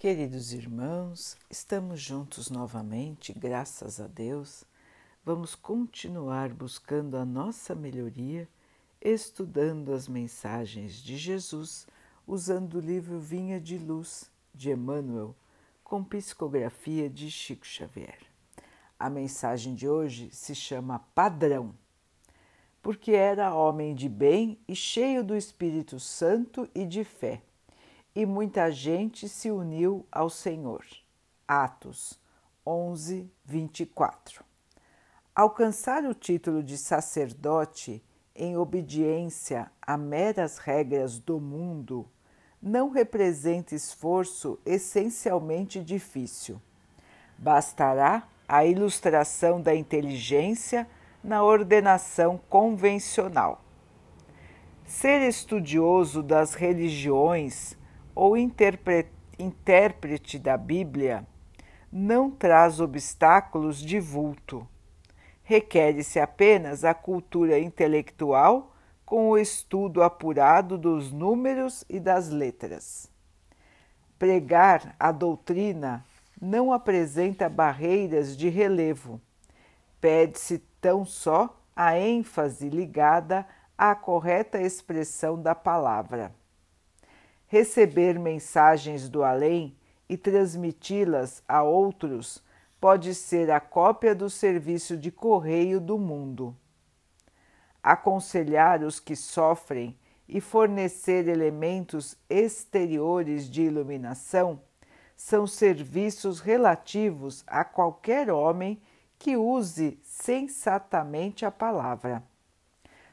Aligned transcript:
Queridos 0.00 0.54
irmãos, 0.54 1.36
estamos 1.50 2.00
juntos 2.00 2.48
novamente, 2.48 3.34
graças 3.34 4.00
a 4.00 4.06
Deus. 4.06 4.64
Vamos 5.22 5.54
continuar 5.54 6.54
buscando 6.54 7.18
a 7.18 7.24
nossa 7.26 7.74
melhoria, 7.74 8.48
estudando 8.98 9.92
as 9.92 10.08
mensagens 10.08 10.94
de 10.94 11.18
Jesus, 11.18 11.86
usando 12.26 12.78
o 12.78 12.80
livro 12.80 13.20
Vinha 13.20 13.60
de 13.60 13.76
Luz 13.76 14.30
de 14.54 14.70
Emmanuel, 14.70 15.36
com 15.84 16.02
psicografia 16.02 17.10
de 17.10 17.30
Chico 17.30 17.66
Xavier. 17.66 18.20
A 18.98 19.10
mensagem 19.10 19.74
de 19.74 19.86
hoje 19.86 20.30
se 20.32 20.54
chama 20.54 21.04
Padrão, 21.14 21.74
porque 22.80 23.12
era 23.12 23.54
homem 23.54 23.94
de 23.94 24.08
bem 24.08 24.58
e 24.66 24.74
cheio 24.74 25.22
do 25.22 25.36
Espírito 25.36 26.00
Santo 26.00 26.66
e 26.74 26.86
de 26.86 27.04
fé 27.04 27.42
e 28.14 28.26
muita 28.26 28.70
gente 28.70 29.28
se 29.28 29.50
uniu 29.50 30.06
ao 30.10 30.28
Senhor. 30.28 30.84
Atos 31.46 32.18
11, 32.66 33.30
24. 33.44 34.44
Alcançar 35.34 36.04
o 36.04 36.14
título 36.14 36.62
de 36.62 36.76
sacerdote 36.76 38.02
em 38.34 38.56
obediência 38.56 39.70
a 39.80 39.96
meras 39.96 40.58
regras 40.58 41.18
do 41.18 41.40
mundo 41.40 42.06
não 42.60 42.90
representa 42.90 43.74
esforço 43.74 44.58
essencialmente 44.66 45.82
difícil. 45.82 46.60
Bastará 47.38 48.28
a 48.46 48.64
ilustração 48.66 49.60
da 49.62 49.74
inteligência 49.74 50.86
na 51.22 51.42
ordenação 51.42 52.38
convencional. 52.48 53.64
Ser 54.84 55.26
estudioso 55.26 56.22
das 56.22 56.54
religiões 56.54 57.76
ou 58.14 58.36
intérprete 58.36 60.38
da 60.38 60.56
Bíblia 60.56 61.26
não 61.90 62.30
traz 62.30 62.80
obstáculos 62.80 63.80
de 63.80 63.98
vulto. 63.98 64.66
Requer-se 65.42 66.20
apenas 66.20 66.84
a 66.84 66.94
cultura 66.94 67.58
intelectual 67.58 68.72
com 69.04 69.30
o 69.30 69.38
estudo 69.38 70.02
apurado 70.02 70.78
dos 70.78 71.10
números 71.10 71.84
e 71.88 71.98
das 71.98 72.28
letras. 72.28 73.10
Pregar 74.18 74.94
a 74.98 75.10
doutrina 75.10 76.04
não 76.40 76.72
apresenta 76.72 77.48
barreiras 77.48 78.36
de 78.36 78.48
relevo. 78.48 79.20
Pede-se 80.00 80.58
tão 80.80 81.04
só 81.04 81.60
a 81.74 81.98
ênfase 81.98 82.68
ligada 82.68 83.46
à 83.76 83.94
correta 83.94 84.60
expressão 84.60 85.40
da 85.40 85.54
palavra 85.54 86.32
receber 87.50 88.16
mensagens 88.16 89.08
do 89.08 89.24
além 89.24 89.76
e 90.08 90.16
transmiti-las 90.16 91.42
a 91.48 91.64
outros 91.64 92.40
pode 92.80 93.12
ser 93.12 93.50
a 93.50 93.58
cópia 93.58 94.14
do 94.14 94.30
serviço 94.30 94.96
de 94.96 95.10
correio 95.10 95.80
do 95.80 95.98
mundo. 95.98 96.56
Aconselhar 97.82 98.84
os 98.84 99.00
que 99.00 99.16
sofrem 99.16 99.98
e 100.28 100.40
fornecer 100.40 101.26
elementos 101.26 102.16
exteriores 102.28 103.50
de 103.50 103.62
iluminação 103.62 104.60
são 105.16 105.44
serviços 105.44 106.38
relativos 106.38 107.42
a 107.48 107.64
qualquer 107.64 108.30
homem 108.30 108.80
que 109.18 109.36
use 109.36 109.98
sensatamente 110.04 111.44
a 111.44 111.50
palavra. 111.50 112.22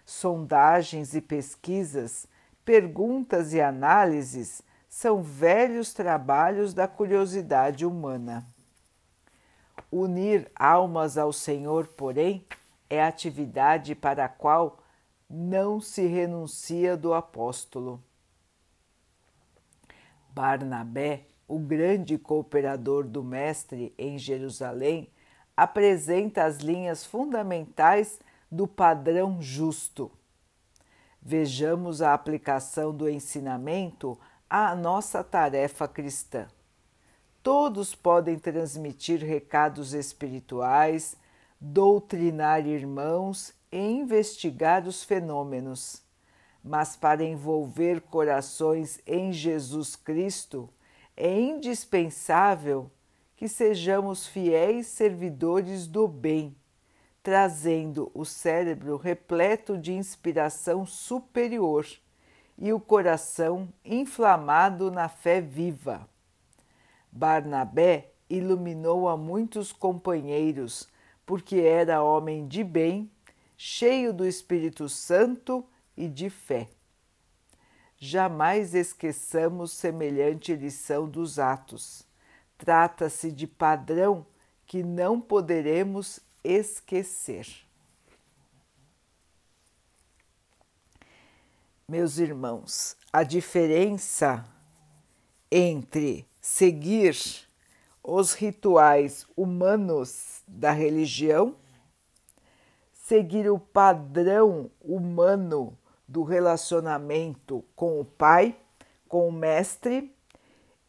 Sondagens 0.05 1.15
e 1.15 1.21
pesquisas 1.21 2.27
perguntas 2.67 3.53
e 3.53 3.61
análises 3.61 4.61
são 4.89 5.23
velhos 5.23 5.93
trabalhos 5.93 6.73
da 6.73 6.85
curiosidade 6.85 7.85
humana. 7.85 8.45
Unir 9.89 10.51
almas 10.53 11.17
ao 11.17 11.31
Senhor, 11.31 11.87
porém, 11.87 12.45
é 12.89 13.01
atividade 13.01 13.95
para 13.95 14.25
a 14.25 14.29
qual 14.29 14.79
não 15.29 15.79
se 15.79 16.07
renuncia 16.07 16.97
do 16.97 17.13
apóstolo. 17.13 18.03
Barnabé, 20.31 21.21
o 21.47 21.57
grande 21.57 22.17
cooperador 22.17 23.05
do 23.05 23.23
Mestre 23.23 23.93
em 23.97 24.17
Jerusalém, 24.17 25.09
apresenta 25.55 26.43
as 26.43 26.57
linhas 26.57 27.05
fundamentais 27.05 28.19
do 28.51 28.67
padrão 28.67 29.41
justo 29.41 30.11
Vejamos 31.21 32.01
a 32.01 32.13
aplicação 32.13 32.95
do 32.95 33.09
ensinamento 33.09 34.17
à 34.49 34.75
nossa 34.75 35.23
tarefa 35.23 35.87
cristã. 35.87 36.47
Todos 37.43 37.95
podem 37.95 38.37
transmitir 38.37 39.23
recados 39.23 39.93
espirituais, 39.93 41.15
doutrinar 41.59 42.65
irmãos 42.67 43.53
e 43.71 43.77
investigar 43.77 44.87
os 44.87 45.03
fenômenos. 45.03 46.01
Mas 46.63 46.95
para 46.95 47.23
envolver 47.23 48.01
corações 48.01 48.99
em 49.05 49.31
Jesus 49.31 49.95
Cristo, 49.95 50.69
é 51.15 51.39
indispensável 51.39 52.91
que 53.35 53.47
sejamos 53.47 54.27
fiéis 54.27 54.87
servidores 54.87 55.87
do 55.87 56.07
bem 56.07 56.55
trazendo 57.27 58.09
o 58.13 58.23
cérebro 58.23 58.95
repleto 58.95 59.77
de 59.77 59.91
inspiração 59.91 60.85
superior 60.85 61.85
e 62.57 62.71
o 62.71 62.79
coração 62.79 63.67
inflamado 63.83 64.89
na 64.89 65.09
fé 65.09 65.41
viva. 65.41 66.07
Barnabé 67.11 68.13
iluminou 68.29 69.09
a 69.09 69.17
muitos 69.17 69.73
companheiros, 69.73 70.87
porque 71.25 71.57
era 71.57 72.01
homem 72.01 72.47
de 72.47 72.63
bem, 72.63 73.11
cheio 73.57 74.13
do 74.13 74.25
Espírito 74.25 74.87
Santo 74.87 75.65
e 75.97 76.07
de 76.07 76.29
fé. 76.29 76.69
Jamais 77.97 78.73
esqueçamos 78.73 79.73
semelhante 79.73 80.55
lição 80.55 81.09
dos 81.09 81.39
Atos. 81.39 82.07
Trata-se 82.57 83.33
de 83.33 83.45
padrão 83.45 84.25
que 84.65 84.81
não 84.81 85.19
poderemos 85.19 86.25
esquecer. 86.43 87.47
Meus 91.87 92.17
irmãos, 92.17 92.97
a 93.13 93.23
diferença 93.23 94.45
entre 95.49 96.27
seguir 96.41 97.15
os 98.03 98.33
rituais 98.33 99.25
humanos 99.35 100.41
da 100.47 100.71
religião, 100.71 101.55
seguir 102.93 103.49
o 103.49 103.57
padrão 103.57 104.69
humano 104.81 105.77
do 106.07 106.23
relacionamento 106.23 107.63
com 107.75 107.99
o 107.99 108.05
Pai, 108.05 108.57
com 109.07 109.27
o 109.27 109.31
Mestre, 109.31 110.13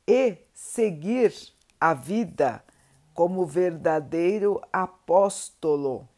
e 0.07 0.39
seguir 0.55 1.35
a 1.81 1.93
vida 1.93 2.65
como 3.19 3.45
verdadeiro 3.45 4.63
apóstolo 4.73 6.09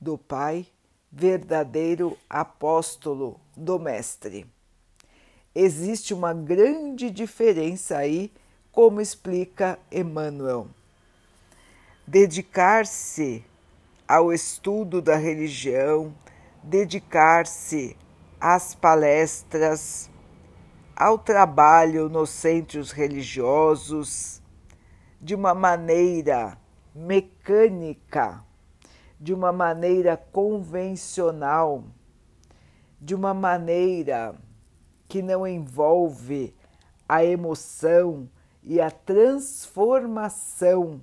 do 0.00 0.16
Pai, 0.16 0.66
verdadeiro 1.12 2.16
apóstolo 2.30 3.38
do 3.54 3.78
Mestre. 3.78 4.46
Existe 5.54 6.14
uma 6.14 6.32
grande 6.32 7.10
diferença 7.10 7.98
aí, 7.98 8.32
como 8.72 9.02
explica 9.02 9.78
Emmanuel. 9.92 10.66
Dedicar-se 12.06 13.44
ao 14.08 14.32
estudo 14.32 15.02
da 15.02 15.16
religião, 15.16 16.14
dedicar-se 16.62 17.98
às 18.40 18.74
palestras, 18.74 20.08
ao 20.96 21.18
trabalho 21.18 22.08
nos 22.08 22.30
centros 22.30 22.92
religiosos, 22.92 24.42
de 25.24 25.34
uma 25.34 25.52
maneira 25.54 26.58
mecânica, 26.94 28.44
de 29.18 29.32
uma 29.32 29.50
maneira 29.50 30.18
convencional, 30.18 31.82
de 33.00 33.14
uma 33.14 33.32
maneira 33.32 34.34
que 35.08 35.22
não 35.22 35.46
envolve 35.46 36.54
a 37.08 37.24
emoção 37.24 38.28
e 38.62 38.82
a 38.82 38.90
transformação 38.90 41.00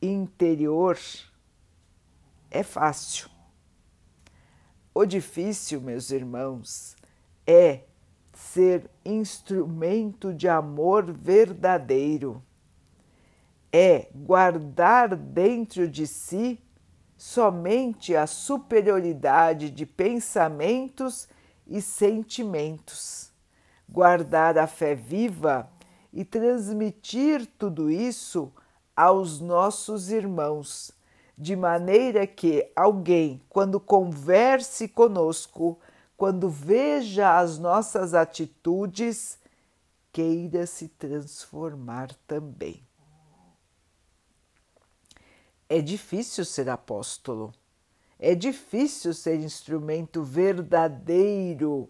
interior, 0.00 0.96
é 2.48 2.62
fácil. 2.62 3.28
O 4.94 5.04
difícil, 5.04 5.80
meus 5.80 6.12
irmãos, 6.12 6.96
é 7.44 7.80
ser 8.32 8.88
instrumento 9.04 10.32
de 10.32 10.48
amor 10.48 11.12
verdadeiro 11.12 12.45
é 13.78 14.08
guardar 14.14 15.14
dentro 15.14 15.86
de 15.86 16.06
si 16.06 16.58
somente 17.14 18.16
a 18.16 18.26
superioridade 18.26 19.70
de 19.70 19.84
pensamentos 19.84 21.28
e 21.66 21.82
sentimentos, 21.82 23.30
guardar 23.86 24.56
a 24.56 24.66
fé 24.66 24.94
viva 24.94 25.70
e 26.10 26.24
transmitir 26.24 27.46
tudo 27.58 27.90
isso 27.90 28.50
aos 28.96 29.40
nossos 29.40 30.10
irmãos, 30.10 30.90
de 31.36 31.54
maneira 31.54 32.26
que 32.26 32.72
alguém, 32.74 33.42
quando 33.46 33.78
converse 33.78 34.88
conosco, 34.88 35.78
quando 36.16 36.48
veja 36.48 37.38
as 37.38 37.58
nossas 37.58 38.14
atitudes, 38.14 39.38
queira 40.10 40.66
se 40.66 40.88
transformar 40.88 42.14
também. 42.26 42.86
É 45.68 45.80
difícil 45.80 46.44
ser 46.44 46.68
apóstolo, 46.68 47.52
é 48.18 48.34
difícil 48.34 49.12
ser 49.12 49.36
instrumento 49.40 50.22
verdadeiro 50.22 51.88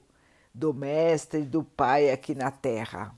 do 0.53 0.73
Mestre 0.73 1.41
e 1.41 1.45
do 1.45 1.63
Pai 1.63 2.11
aqui 2.11 2.35
na 2.35 2.51
Terra. 2.51 3.15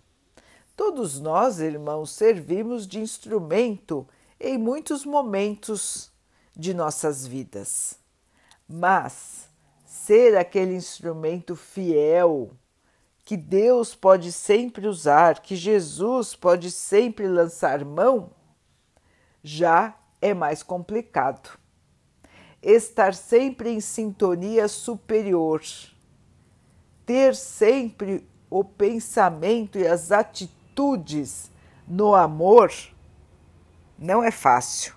Todos 0.77 1.21
nós, 1.21 1.61
irmãos, 1.61 2.11
servimos 2.11 2.87
de 2.87 3.01
instrumento 3.01 4.07
em 4.41 4.59
muitos 4.59 5.05
momentos 5.05 6.13
de 6.57 6.75
nossas 6.75 7.27
vidas, 7.27 7.99
mas 8.69 9.49
ser 9.85 10.37
aquele 10.37 10.75
instrumento 10.75 11.57
fiel 11.57 12.51
que 13.25 13.37
Deus 13.37 13.95
pode 13.95 14.33
sempre 14.33 14.87
usar, 14.87 15.41
que 15.41 15.55
Jesus 15.55 16.35
pode 16.35 16.71
sempre 16.71 17.27
lançar 17.27 17.85
mão, 17.85 18.31
já 19.43 19.98
é 20.21 20.35
mais 20.35 20.63
complicado. 20.63 21.59
Estar 22.63 23.15
sempre 23.15 23.71
em 23.71 23.81
sintonia 23.81 24.67
superior, 24.69 25.63
ter 27.07 27.35
sempre 27.35 28.27
o 28.51 28.65
pensamento 28.65 29.79
e 29.79 29.87
as 29.87 30.11
atitudes 30.11 31.51
no 31.87 32.15
amor, 32.15 32.73
não 33.99 34.23
é 34.23 34.31
fácil 34.31 34.95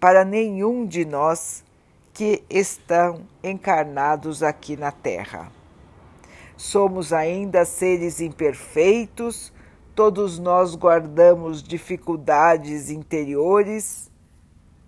para 0.00 0.24
nenhum 0.24 0.84
de 0.86 1.04
nós 1.04 1.64
que 2.12 2.44
estão 2.48 3.26
encarnados 3.42 4.42
aqui 4.42 4.76
na 4.76 4.92
Terra. 4.92 5.50
Somos 6.56 7.12
ainda 7.12 7.64
seres 7.64 8.20
imperfeitos, 8.20 9.52
todos 9.94 10.38
nós 10.38 10.74
guardamos 10.74 11.62
dificuldades 11.62 12.90
interiores, 12.90 14.10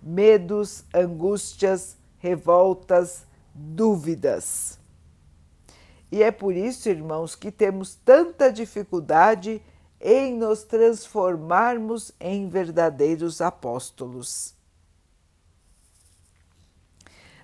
medos, 0.01 0.83
angústias, 0.93 1.97
revoltas, 2.17 3.25
dúvidas. 3.53 4.79
E 6.11 6.23
é 6.23 6.31
por 6.31 6.55
isso, 6.55 6.89
irmãos, 6.89 7.35
que 7.35 7.51
temos 7.51 7.95
tanta 7.95 8.51
dificuldade 8.51 9.61
em 9.99 10.35
nos 10.35 10.63
transformarmos 10.63 12.11
em 12.19 12.47
verdadeiros 12.47 13.41
apóstolos. 13.41 14.55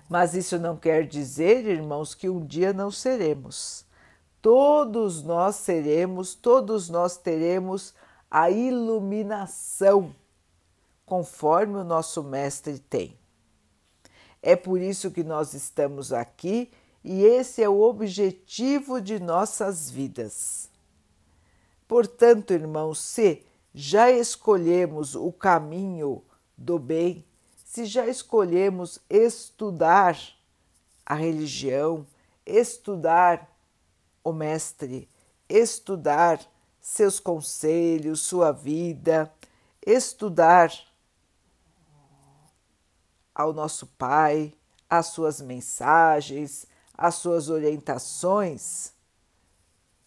Mas 0.08 0.34
isso 0.34 0.58
não 0.58 0.76
quer 0.76 1.06
dizer, 1.06 1.66
irmãos, 1.66 2.14
que 2.14 2.28
um 2.28 2.44
dia 2.44 2.72
não 2.72 2.90
seremos. 2.90 3.84
Todos 4.40 5.22
nós 5.22 5.56
seremos, 5.56 6.34
todos 6.34 6.88
nós 6.88 7.16
teremos 7.16 7.94
a 8.30 8.50
iluminação, 8.50 10.14
conforme 11.04 11.76
o 11.78 11.84
nosso 11.84 12.22
Mestre 12.22 12.78
tem. 12.78 13.18
É 14.42 14.54
por 14.54 14.80
isso 14.80 15.10
que 15.10 15.24
nós 15.24 15.54
estamos 15.54 16.12
aqui 16.12 16.70
e 17.02 17.22
esse 17.24 17.62
é 17.62 17.68
o 17.68 17.80
objetivo 17.80 19.00
de 19.00 19.20
nossas 19.20 19.90
vidas. 19.90 20.70
Portanto, 21.86 22.52
irmãos, 22.52 22.98
se 23.00 23.44
já 23.74 24.10
escolhemos 24.10 25.14
o 25.14 25.32
caminho 25.32 26.22
do 26.56 26.78
bem, 26.78 27.24
se 27.64 27.84
já 27.84 28.06
escolhemos 28.06 29.00
estudar 29.10 30.18
a 31.04 31.14
religião, 31.14 32.06
estudar 32.46 33.50
o 34.22 34.32
Mestre, 34.32 35.08
estudar 35.48 36.40
seus 36.80 37.18
conselhos, 37.18 38.20
sua 38.20 38.52
vida, 38.52 39.32
estudar 39.86 40.72
ao 43.34 43.52
nosso 43.52 43.86
Pai, 43.98 44.54
as 44.88 45.06
suas 45.06 45.40
mensagens, 45.40 46.66
as 46.96 47.16
suas 47.16 47.48
orientações, 47.48 48.94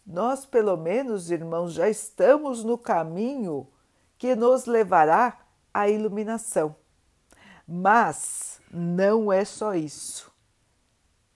nós, 0.06 0.45
pelo 0.45 0.77
menos, 0.77 1.29
irmãos, 1.29 1.74
já 1.74 1.89
estamos 1.89 2.63
no 2.63 2.77
caminho 2.77 3.68
que 4.18 4.35
nos 4.35 4.65
levará 4.65 5.38
à 5.74 5.89
iluminação. 5.89 6.74
Mas 7.68 8.62
não 8.71 9.31
é 9.33 9.44
só 9.44 9.75
isso. 9.75 10.31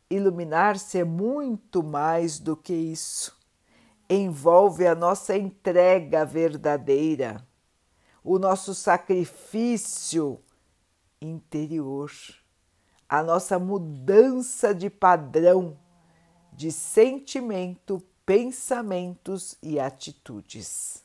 Iluminar-se 0.09 0.99
é 0.99 1.03
muito 1.03 1.83
mais 1.83 2.39
do 2.39 2.55
que 2.55 2.73
isso. 2.73 3.37
Envolve 4.09 4.87
a 4.87 4.95
nossa 4.95 5.37
entrega 5.37 6.25
verdadeira, 6.25 7.45
o 8.23 8.39
nosso 8.39 8.73
sacrifício 8.73 10.41
interior, 11.21 12.12
a 13.07 13.21
nossa 13.21 13.59
mudança 13.59 14.73
de 14.73 14.89
padrão 14.89 15.77
de 16.51 16.71
sentimento, 16.71 18.03
pensamentos 18.25 19.57
e 19.62 19.79
atitudes. 19.79 21.03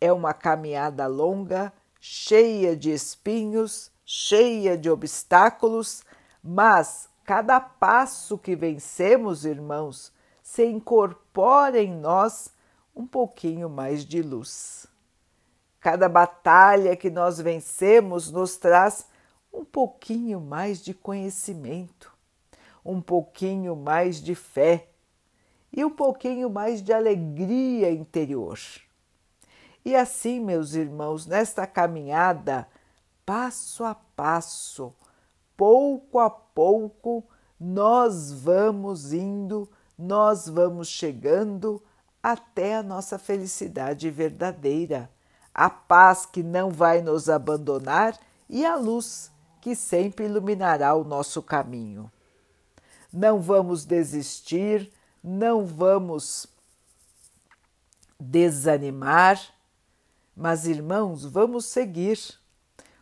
É 0.00 0.12
uma 0.12 0.32
caminhada 0.32 1.06
longa 1.06 1.72
cheia 2.00 2.76
de 2.76 2.90
espinhos, 2.90 3.90
cheia 4.04 4.78
de 4.78 4.88
obstáculos, 4.88 6.04
mas 6.42 7.08
cada 7.24 7.58
passo 7.58 8.38
que 8.38 8.54
vencemos, 8.54 9.44
irmãos, 9.44 10.12
se 10.42 10.64
incorpora 10.64 11.82
em 11.82 11.92
nós 11.92 12.52
um 12.94 13.06
pouquinho 13.06 13.68
mais 13.68 14.04
de 14.04 14.22
luz. 14.22 14.86
Cada 15.86 16.08
batalha 16.08 16.96
que 16.96 17.08
nós 17.08 17.40
vencemos 17.40 18.28
nos 18.32 18.56
traz 18.56 19.06
um 19.52 19.64
pouquinho 19.64 20.40
mais 20.40 20.82
de 20.82 20.92
conhecimento, 20.92 22.12
um 22.84 23.00
pouquinho 23.00 23.76
mais 23.76 24.20
de 24.20 24.34
fé 24.34 24.88
e 25.72 25.84
um 25.84 25.90
pouquinho 25.90 26.50
mais 26.50 26.82
de 26.82 26.92
alegria 26.92 27.88
interior. 27.92 28.58
E 29.84 29.94
assim, 29.94 30.40
meus 30.40 30.74
irmãos, 30.74 31.24
nesta 31.24 31.68
caminhada, 31.68 32.66
passo 33.24 33.84
a 33.84 33.94
passo, 33.94 34.92
pouco 35.56 36.18
a 36.18 36.28
pouco, 36.28 37.22
nós 37.60 38.32
vamos 38.32 39.12
indo, 39.12 39.70
nós 39.96 40.48
vamos 40.48 40.88
chegando 40.88 41.80
até 42.20 42.74
a 42.74 42.82
nossa 42.82 43.20
felicidade 43.20 44.10
verdadeira, 44.10 45.08
a 45.56 45.70
paz 45.70 46.26
que 46.26 46.42
não 46.42 46.70
vai 46.70 47.00
nos 47.00 47.28
abandonar 47.28 48.18
e 48.48 48.64
a 48.64 48.76
luz 48.76 49.30
que 49.60 49.74
sempre 49.74 50.26
iluminará 50.26 50.94
o 50.94 51.02
nosso 51.02 51.42
caminho. 51.42 52.12
Não 53.12 53.40
vamos 53.40 53.84
desistir, 53.84 54.92
não 55.24 55.64
vamos 55.64 56.46
desanimar 58.20 59.56
mas, 60.36 60.66
irmãos, 60.66 61.24
vamos 61.24 61.64
seguir. 61.64 62.18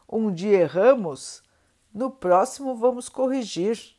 Um 0.09 0.33
dia 0.33 0.61
erramos, 0.61 1.43
no 1.93 2.09
próximo 2.09 2.77
vamos 2.77 3.09
corrigir. 3.09 3.97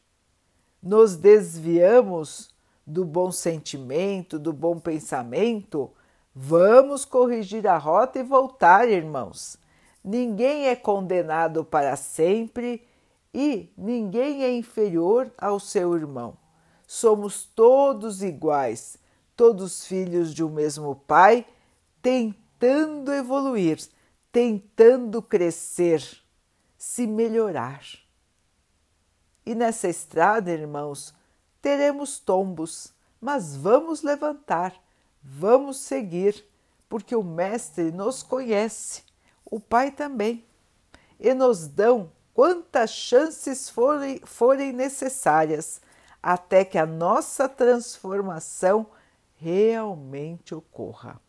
Nos 0.82 1.18
desviamos 1.18 2.50
do 2.88 3.04
bom 3.04 3.30
sentimento, 3.34 4.40
do 4.40 4.54
bom 4.54 4.80
pensamento, 4.80 5.92
vamos 6.36 7.06
corrigir 7.06 7.66
a 7.66 7.78
rota 7.78 8.20
e 8.20 8.24
voltar, 8.24 8.90
irmãos. 8.90 9.58
Ninguém 10.04 10.68
é 10.68 10.76
condenado 10.76 11.64
para 11.64 11.96
sempre 11.96 12.86
e 13.34 13.72
ninguém 13.78 14.44
é 14.44 14.52
inferior 14.52 15.32
ao 15.38 15.60
seu 15.60 15.96
irmão. 15.96 16.38
Somos 16.86 17.46
todos 17.46 18.22
iguais, 18.22 18.98
todos 19.36 19.86
filhos 19.88 20.34
de 20.34 20.44
um 20.44 20.50
mesmo 20.50 20.96
Pai, 21.08 21.46
tentando 22.02 23.12
evoluir, 23.12 23.80
tentando 24.32 25.22
crescer, 25.22 26.04
se 26.78 27.08
melhorar. 27.08 27.82
E 29.46 29.56
nessa 29.56 29.88
estrada, 29.88 30.52
irmãos, 30.52 31.14
teremos 31.62 32.20
tombos, 32.20 32.94
mas 33.20 33.56
vamos 33.56 34.04
levantar, 34.04 34.76
vamos 35.28 35.78
seguir, 35.78 36.46
porque 36.88 37.16
o 37.16 37.24
Mestre 37.24 37.92
nos 37.92 38.22
conhece, 38.22 39.04
o 39.44 39.60
Pai 39.60 39.90
também, 39.90 40.46
e 41.20 41.34
nos 41.34 41.68
dão 41.68 42.12
quantas 42.34 42.92
chances 42.92 43.70
forem, 43.70 44.72
necessárias 44.72 45.82
até 46.22 46.64
que 46.64 46.78
a 46.78 46.86
nossa 46.86 47.50
transformação 47.50 48.88
realmente 49.36 50.54
ocorra. 50.54 51.20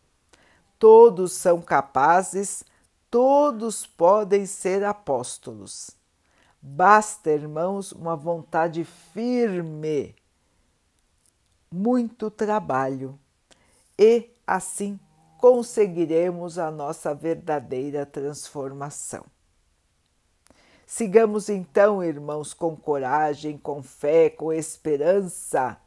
todos 0.77 1.33
são 1.33 1.59
capazes, 1.61 2.63
todos 3.09 3.87
podem 3.87 4.45
ser 4.45 4.83
apóstolos. 4.83 5.91
Basta, 6.61 7.31
irmãos, 7.31 7.91
uma 7.91 8.15
vontade 8.15 8.83
firme, 8.83 10.15
muito 11.71 12.29
trabalho, 12.29 13.19
e 13.97 14.29
assim 14.45 14.99
conseguiremos 15.37 16.57
a 16.57 16.71
nossa 16.71 17.13
verdadeira 17.13 18.05
transformação. 18.05 19.25
Sigamos 20.85 21.49
então, 21.49 22.03
irmãos, 22.03 22.53
com 22.53 22.75
coragem, 22.75 23.57
com 23.57 23.83
fé, 23.83 24.29
com 24.29 24.53
esperança, 24.53 25.77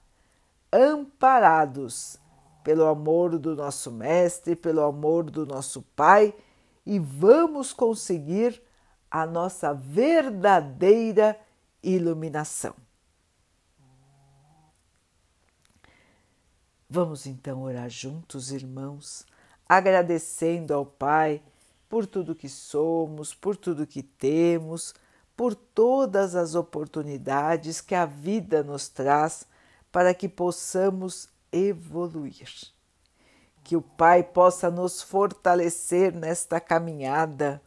amparados 0.72 2.18
pelo 2.62 2.86
amor 2.86 3.38
do 3.38 3.56
nosso 3.56 3.90
Mestre, 3.90 4.54
pelo 4.54 4.82
amor 4.82 5.24
do 5.24 5.46
nosso 5.46 5.82
Pai, 5.96 6.34
e 6.84 6.98
vamos 6.98 7.72
conseguir 7.72 8.62
a 9.10 9.26
nossa 9.26 9.72
verdadeira 9.72 11.38
iluminação. 11.82 12.74
Vamos 16.92 17.24
então 17.24 17.62
orar 17.62 17.88
juntos, 17.88 18.50
irmãos, 18.50 19.24
agradecendo 19.68 20.74
ao 20.74 20.84
Pai 20.84 21.40
por 21.88 22.04
tudo 22.04 22.34
que 22.34 22.48
somos, 22.48 23.32
por 23.32 23.56
tudo 23.56 23.86
que 23.86 24.02
temos, 24.02 24.92
por 25.36 25.54
todas 25.54 26.34
as 26.34 26.56
oportunidades 26.56 27.80
que 27.80 27.94
a 27.94 28.04
vida 28.04 28.64
nos 28.64 28.88
traz 28.88 29.46
para 29.92 30.12
que 30.12 30.28
possamos 30.28 31.28
evoluir. 31.52 32.50
Que 33.62 33.76
o 33.76 33.82
Pai 33.82 34.24
possa 34.24 34.68
nos 34.68 35.00
fortalecer 35.00 36.12
nesta 36.12 36.60
caminhada, 36.60 37.62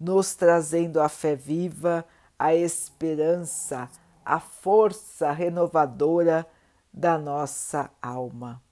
nos 0.00 0.34
trazendo 0.34 1.02
a 1.02 1.10
fé 1.10 1.36
viva, 1.36 2.02
a 2.38 2.54
esperança, 2.54 3.90
a 4.24 4.40
força 4.40 5.30
renovadora 5.32 6.46
da 6.94 7.18
nossa 7.18 7.90
alma. 8.00 8.62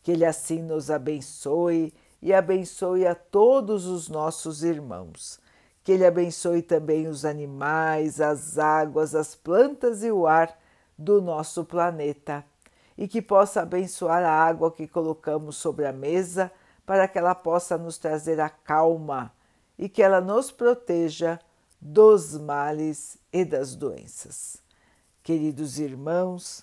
Que 0.00 0.12
Ele 0.12 0.24
assim 0.24 0.62
nos 0.62 0.90
abençoe 0.90 1.92
e 2.22 2.32
abençoe 2.32 3.04
a 3.04 3.14
todos 3.14 3.86
os 3.86 4.08
nossos 4.08 4.62
irmãos. 4.62 5.40
Que 5.82 5.92
Ele 5.92 6.06
abençoe 6.06 6.62
também 6.62 7.08
os 7.08 7.24
animais, 7.24 8.20
as 8.20 8.56
águas, 8.58 9.14
as 9.14 9.34
plantas 9.34 10.04
e 10.04 10.12
o 10.12 10.26
ar 10.26 10.56
do 10.96 11.20
nosso 11.20 11.64
planeta 11.64 12.44
e 12.96 13.08
que 13.08 13.22
possa 13.22 13.62
abençoar 13.62 14.22
a 14.22 14.30
água 14.30 14.70
que 14.70 14.86
colocamos 14.86 15.56
sobre 15.56 15.86
a 15.86 15.92
mesa 15.92 16.52
para 16.84 17.08
que 17.08 17.18
ela 17.18 17.34
possa 17.34 17.78
nos 17.78 17.96
trazer 17.96 18.38
a 18.38 18.50
calma 18.50 19.32
e 19.78 19.88
que 19.88 20.02
ela 20.02 20.20
nos 20.20 20.50
proteja 20.50 21.40
dos 21.80 22.36
males 22.36 23.16
e 23.32 23.42
das 23.42 23.74
doenças. 23.74 24.58
Queridos 25.22 25.78
irmãos, 25.78 26.62